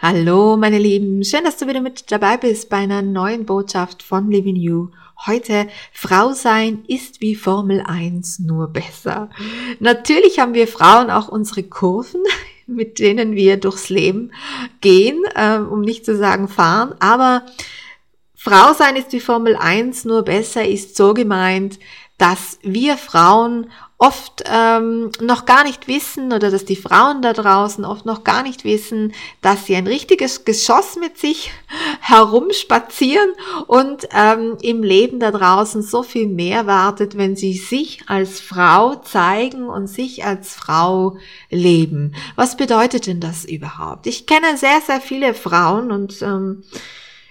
[0.00, 4.30] Hallo meine Lieben, schön, dass du wieder mit dabei bist bei einer neuen Botschaft von
[4.30, 4.90] Living You.
[5.26, 9.28] Heute, Frau sein ist wie Formel 1 nur besser.
[9.80, 12.22] Natürlich haben wir Frauen auch unsere Kurven,
[12.68, 14.30] mit denen wir durchs Leben
[14.80, 17.44] gehen, äh, um nicht zu sagen fahren, aber
[18.36, 21.80] Frau sein ist wie Formel 1 nur besser ist so gemeint,
[22.18, 27.84] dass wir Frauen oft ähm, noch gar nicht wissen oder dass die Frauen da draußen
[27.84, 31.50] oft noch gar nicht wissen, dass sie ein richtiges Geschoss mit sich
[32.00, 33.30] herumspazieren
[33.66, 38.94] und ähm, im Leben da draußen so viel mehr wartet, wenn sie sich als Frau
[38.94, 41.16] zeigen und sich als Frau
[41.50, 42.14] leben.
[42.36, 44.06] Was bedeutet denn das überhaupt?
[44.06, 46.62] Ich kenne sehr, sehr viele Frauen und ähm,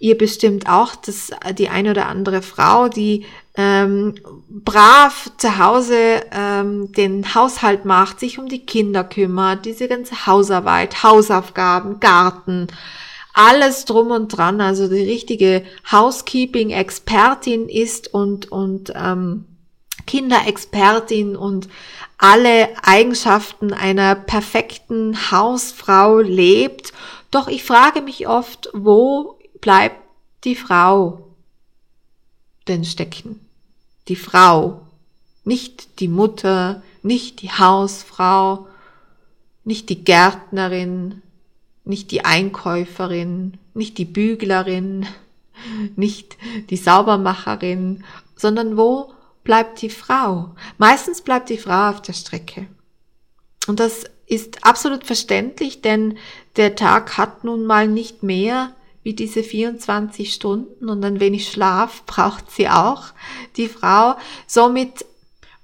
[0.00, 4.14] ihr bestimmt auch, dass die eine oder andere Frau, die ähm,
[4.48, 11.02] brav zu Hause ähm, den Haushalt macht, sich um die Kinder kümmert, diese ganze Hausarbeit,
[11.02, 12.68] Hausaufgaben, Garten,
[13.34, 15.62] alles drum und dran, also die richtige
[15.92, 19.44] Housekeeping-Expertin ist und, und ähm,
[20.06, 21.68] Kinderexpertin und
[22.16, 26.92] alle Eigenschaften einer perfekten Hausfrau lebt.
[27.30, 30.00] Doch ich frage mich oft, wo bleibt
[30.44, 31.26] die Frau
[32.68, 33.40] denn stecken?
[34.08, 34.82] Die Frau,
[35.44, 38.66] nicht die Mutter, nicht die Hausfrau,
[39.64, 41.22] nicht die Gärtnerin,
[41.84, 45.06] nicht die Einkäuferin, nicht die Büglerin,
[45.96, 46.36] nicht
[46.70, 48.04] die Saubermacherin,
[48.36, 49.12] sondern wo
[49.44, 50.54] bleibt die Frau?
[50.78, 52.66] Meistens bleibt die Frau auf der Strecke.
[53.66, 56.16] Und das ist absolut verständlich, denn
[56.56, 62.04] der Tag hat nun mal nicht mehr wie diese 24 Stunden und ein wenig Schlaf
[62.06, 63.04] braucht sie auch,
[63.56, 64.16] die Frau.
[64.46, 65.04] Somit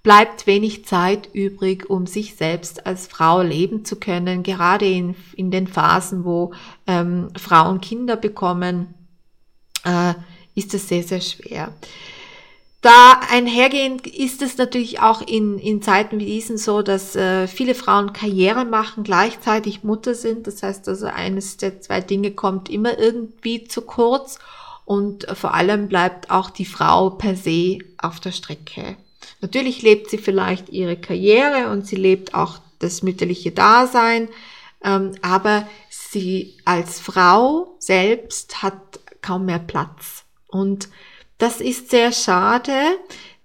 [0.02, 5.50] bleibt wenig Zeit übrig, um sich selbst als Frau leben zu können, gerade in, in
[5.50, 6.52] den Phasen, wo
[6.86, 8.94] ähm, Frauen Kinder bekommen,
[9.84, 10.14] äh,
[10.54, 11.72] ist es sehr, sehr schwer.
[12.86, 17.74] Da einhergehend ist es natürlich auch in, in Zeiten wie diesen so, dass äh, viele
[17.74, 20.46] Frauen Karriere machen, gleichzeitig Mutter sind.
[20.46, 24.38] Das heißt also, eines der zwei Dinge kommt immer irgendwie zu kurz
[24.84, 28.96] und vor allem bleibt auch die Frau per se auf der Strecke.
[29.40, 34.28] Natürlich lebt sie vielleicht ihre Karriere und sie lebt auch das mütterliche Dasein,
[34.84, 40.22] ähm, aber sie als Frau selbst hat kaum mehr Platz.
[40.46, 40.88] Und
[41.38, 42.72] das ist sehr schade,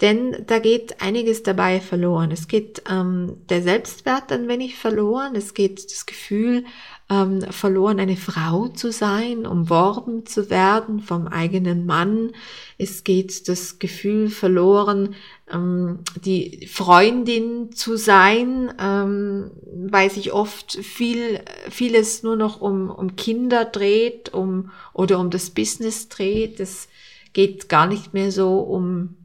[0.02, 2.32] denn da geht einiges dabei verloren.
[2.32, 5.36] Es geht ähm, der Selbstwert ein wenig verloren.
[5.36, 6.66] Es geht das Gefühl
[7.12, 12.32] ähm, verloren, eine Frau zu sein, umworben zu werden vom eigenen Mann.
[12.80, 15.14] Es geht das Gefühl verloren,
[15.52, 19.52] ähm, die Freundin zu sein, ähm,
[19.88, 25.52] weil sich oft viel, vieles nur noch um, um Kinder dreht, um, oder um das
[25.52, 26.60] Business dreht.
[26.60, 26.88] Das
[27.34, 29.18] geht gar nicht mehr so um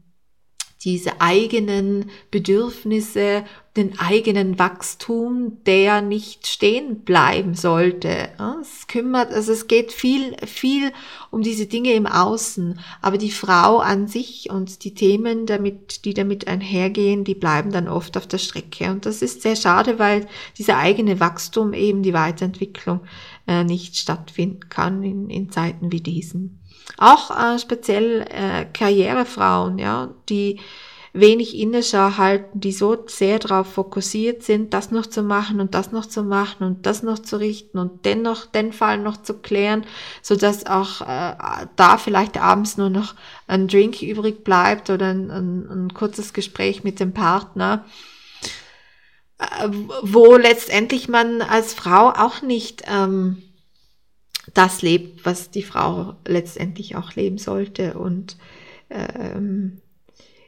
[0.83, 3.43] diese eigenen Bedürfnisse,
[3.75, 8.29] den eigenen Wachstum, der nicht stehen bleiben sollte.
[8.61, 10.91] Es kümmert, also es geht viel, viel
[11.31, 16.13] um diese Dinge im Außen, aber die Frau an sich und die Themen damit, die
[16.13, 18.89] damit einhergehen, die bleiben dann oft auf der Strecke.
[18.91, 20.27] Und das ist sehr schade, weil
[20.57, 23.01] dieser eigene Wachstum eben die Weiterentwicklung
[23.47, 26.61] äh, nicht stattfinden kann in, in Zeiten wie diesen.
[26.97, 30.59] Auch äh, speziell äh, Karrierefrauen, ja, die
[31.13, 35.91] wenig Inneschau halten, die so sehr darauf fokussiert sind, das noch zu machen und das
[35.91, 39.85] noch zu machen und das noch zu richten und dennoch den Fall noch zu klären,
[40.21, 41.35] so dass auch äh,
[41.75, 43.15] da vielleicht abends nur noch
[43.47, 47.85] ein Drink übrig bleibt oder ein, ein, ein kurzes Gespräch mit dem Partner.
[49.39, 49.69] Äh,
[50.01, 53.41] wo letztendlich man als Frau auch nicht ähm,
[54.57, 57.97] das lebt, was die Frau letztendlich auch leben sollte.
[57.97, 58.37] Und
[58.89, 59.81] ähm,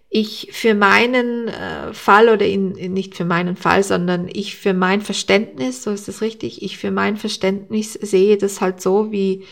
[0.10, 5.02] ich für meinen äh, Fall oder in, nicht für meinen Fall, sondern ich für mein
[5.02, 9.46] Verständnis, so ist es richtig, ich für mein Verständnis sehe das halt so, wie,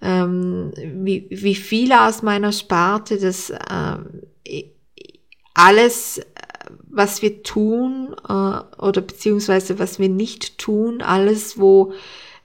[0.00, 4.64] ähm, wie, wie viele aus meiner Sparte, dass äh,
[5.54, 6.20] alles,
[6.88, 11.92] was wir tun äh, oder beziehungsweise was wir nicht tun, alles, wo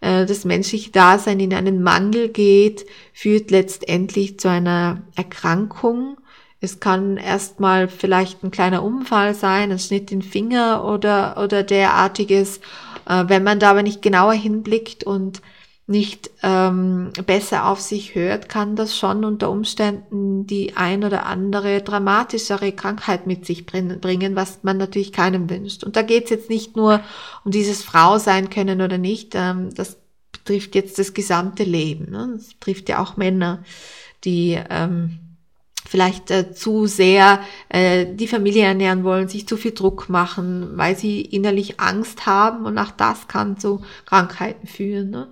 [0.02, 6.18] das menschliche Dasein in einen Mangel geht, führt letztendlich zu einer Erkrankung.
[6.62, 11.64] Es kann erstmal vielleicht ein kleiner Unfall sein, ein Schnitt in den Finger oder, oder
[11.64, 12.60] derartiges.
[13.08, 15.42] Äh, wenn man da aber nicht genauer hinblickt und
[15.90, 21.82] nicht ähm, besser auf sich hört, kann das schon unter Umständen die ein oder andere
[21.82, 25.84] dramatischere Krankheit mit sich bringen, was man natürlich keinem wünscht.
[25.84, 27.02] Und da geht es jetzt nicht nur
[27.44, 29.98] um dieses Frau sein können oder nicht, ähm, das
[30.32, 32.12] betrifft jetzt das gesamte Leben.
[32.12, 32.34] Ne?
[32.36, 33.64] Das betrifft ja auch Männer,
[34.24, 35.29] die ähm,
[35.90, 40.96] vielleicht äh, zu sehr äh, die Familie ernähren wollen, sich zu viel Druck machen, weil
[40.96, 45.10] sie innerlich Angst haben und auch das kann zu Krankheiten führen.
[45.10, 45.28] Ne?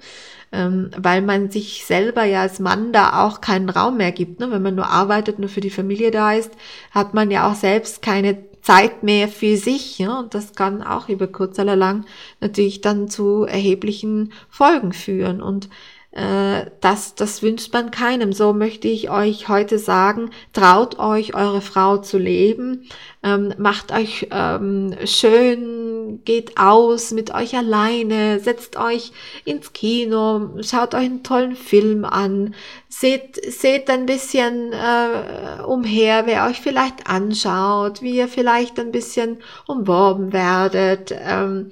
[0.51, 4.39] ähm, weil man sich selber ja als Mann da auch keinen Raum mehr gibt.
[4.39, 4.50] Ne?
[4.51, 6.51] Wenn man nur arbeitet, nur für die Familie da ist,
[6.92, 10.00] hat man ja auch selbst keine Zeit mehr für sich.
[10.00, 10.19] Ja?
[10.19, 12.06] Und das kann auch über kurz oder lang
[12.39, 15.42] natürlich dann zu erheblichen Folgen führen.
[15.42, 15.69] Und
[16.17, 18.33] äh, das, das wünscht man keinem.
[18.33, 22.89] So möchte ich euch heute sagen, traut euch, eure Frau zu leben,
[23.21, 29.11] ähm, macht euch ähm, schön, geht aus mit euch alleine, setzt euch
[29.45, 32.55] ins Kino, schaut euch einen tollen Film an,
[32.89, 39.37] seht, seht ein bisschen äh, umher, wer euch vielleicht anschaut, wie ihr vielleicht ein bisschen
[39.67, 41.13] umworben werdet.
[41.15, 41.69] Ähm,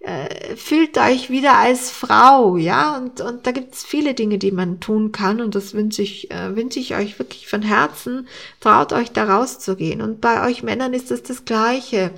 [0.00, 4.52] äh, fühlt euch wieder als Frau, ja, und, und da gibt es viele Dinge, die
[4.52, 8.28] man tun kann und das wünsche ich, äh, wünsche ich euch wirklich von Herzen,
[8.60, 10.00] traut euch da rauszugehen.
[10.00, 12.12] Und bei euch Männern ist es das Gleiche.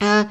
[0.00, 0.24] Äh,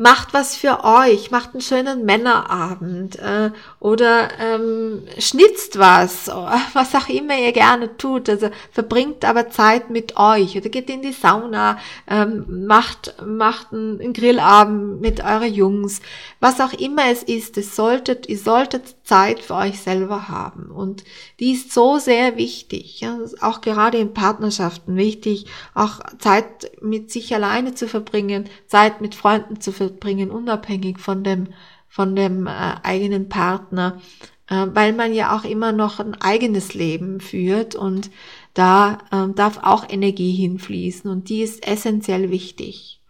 [0.00, 3.50] macht was für euch, macht einen schönen Männerabend äh,
[3.80, 6.28] oder ähm, schnitzt was,
[6.72, 8.30] was auch immer ihr gerne tut.
[8.30, 14.14] Also verbringt aber Zeit mit euch oder geht in die Sauna, ähm, macht macht einen,
[14.14, 16.00] Grillabend mit euren Jungs,
[16.40, 17.58] was auch immer es ist.
[17.58, 21.04] Es solltet ihr solltet Zeit für euch selber haben und
[21.40, 23.00] die ist so sehr wichtig.
[23.00, 25.44] Ja, auch gerade in Partnerschaften wichtig,
[25.74, 31.24] auch Zeit mit sich alleine zu verbringen, Zeit mit Freunden zu verbringen bringen, unabhängig von
[31.24, 31.48] dem,
[31.88, 32.50] von dem äh,
[32.82, 34.00] eigenen Partner,
[34.48, 38.10] äh, weil man ja auch immer noch ein eigenes Leben führt und
[38.54, 43.00] da äh, darf auch Energie hinfließen und die ist essentiell wichtig.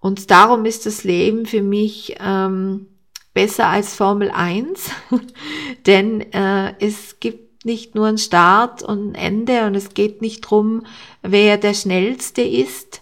[0.00, 2.88] Und darum ist das Leben für mich ähm,
[3.34, 4.90] besser als Formel 1,
[5.86, 10.40] denn äh, es gibt nicht nur einen Start und ein Ende und es geht nicht
[10.40, 10.84] drum,
[11.22, 13.01] wer der Schnellste ist,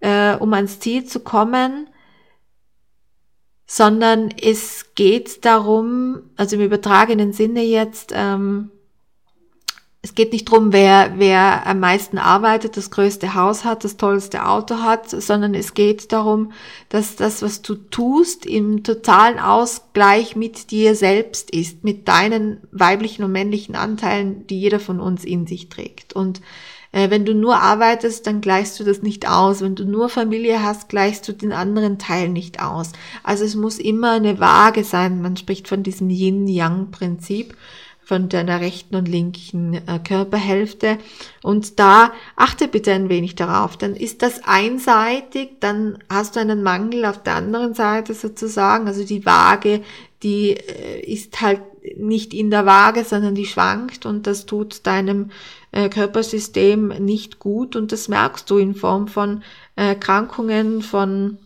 [0.00, 1.88] äh, um ans Ziel zu kommen,
[3.66, 8.70] sondern es geht darum, also im übertragenen Sinne jetzt, ähm,
[10.02, 14.46] es geht nicht drum, wer, wer am meisten arbeitet, das größte Haus hat, das tollste
[14.46, 16.52] Auto hat, sondern es geht darum,
[16.90, 23.24] dass das, was du tust, im totalen Ausgleich mit dir selbst ist, mit deinen weiblichen
[23.24, 26.12] und männlichen Anteilen, die jeder von uns in sich trägt.
[26.12, 26.40] Und
[26.96, 29.60] äh, wenn du nur arbeitest, dann gleichst du das nicht aus.
[29.60, 32.92] Wenn du nur Familie hast, gleichst du den anderen Teil nicht aus.
[33.22, 35.20] Also es muss immer eine Waage sein.
[35.20, 37.54] Man spricht von diesem Yin-Yang-Prinzip
[38.02, 40.96] von deiner rechten und linken äh, Körperhälfte.
[41.42, 43.76] Und da achte bitte ein wenig darauf.
[43.76, 48.86] Dann ist das einseitig, dann hast du einen Mangel auf der anderen Seite sozusagen.
[48.86, 49.82] Also die Waage,
[50.22, 51.60] die äh, ist halt
[51.96, 55.30] nicht in der Waage, sondern die schwankt und das tut deinem
[55.72, 59.42] äh, Körpersystem nicht gut und das merkst du in Form von
[59.76, 61.38] äh, Krankungen, von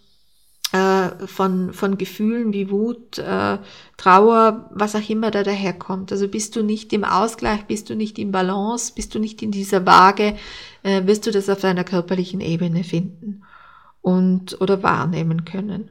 [0.73, 3.59] äh, von, von Gefühlen wie Wut, äh,
[3.97, 6.13] Trauer, was auch immer da daherkommt.
[6.13, 9.51] Also bist du nicht im Ausgleich, bist du nicht im Balance, bist du nicht in
[9.51, 10.37] dieser Waage,
[10.85, 13.43] äh, wirst du das auf deiner körperlichen Ebene finden
[14.01, 15.91] und oder wahrnehmen können.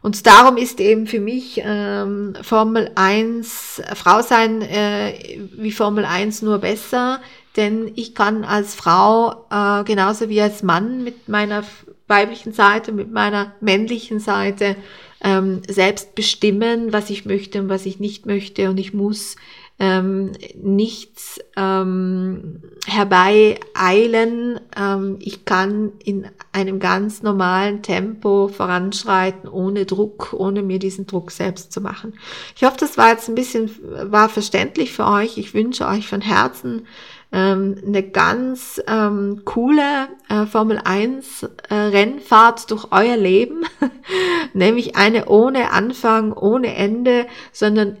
[0.00, 6.42] Und darum ist eben für mich ähm, Formel 1, Frau sein äh, wie Formel 1
[6.42, 7.20] nur besser,
[7.56, 11.64] denn ich kann als Frau äh, genauso wie als Mann mit meiner
[12.08, 14.76] weiblichen Seite, mit meiner männlichen Seite
[15.22, 19.36] ähm, selbst bestimmen, was ich möchte und was ich nicht möchte und ich muss
[19.80, 24.60] ähm, nichts ähm, herbeieilen.
[24.76, 31.30] Ähm, ich kann in einem ganz normalen Tempo voranschreiten, ohne Druck, ohne mir diesen Druck
[31.30, 32.14] selbst zu machen.
[32.56, 33.70] Ich hoffe, das war jetzt ein bisschen,
[34.10, 35.38] war verständlich für euch.
[35.38, 36.86] Ich wünsche euch von Herzen
[37.30, 43.64] ähm, eine ganz ähm, coole äh, Formel 1 äh, Rennfahrt durch euer Leben,
[44.54, 47.98] nämlich eine ohne Anfang, ohne Ende, sondern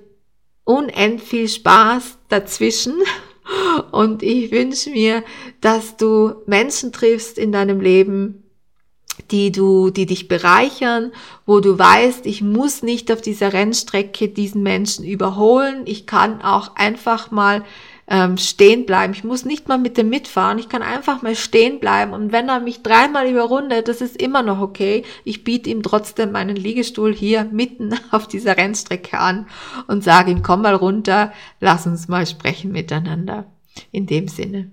[0.64, 2.94] unend viel Spaß dazwischen.
[3.92, 5.22] Und ich wünsche mir,
[5.60, 8.44] dass du Menschen triffst in deinem Leben,
[9.30, 11.12] die du, die dich bereichern,
[11.44, 15.82] wo du weißt, ich muss nicht auf dieser Rennstrecke diesen Menschen überholen.
[15.86, 17.64] Ich kann auch einfach mal
[18.08, 19.12] ähm, stehen bleiben.
[19.12, 20.58] Ich muss nicht mal mit dem mitfahren.
[20.58, 22.12] Ich kann einfach mal stehen bleiben.
[22.12, 25.04] Und wenn er mich dreimal überrundet, das ist immer noch okay.
[25.24, 29.46] Ich biete ihm trotzdem meinen Liegestuhl hier mitten auf dieser Rennstrecke an
[29.86, 33.46] und sage ihm, komm mal runter, lass uns mal sprechen miteinander.
[33.92, 34.72] In dem Sinne.